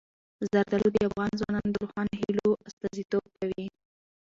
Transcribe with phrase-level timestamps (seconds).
[0.51, 3.65] زردالو د افغان ځوانانو د روښانه هیلو استازیتوب کوي.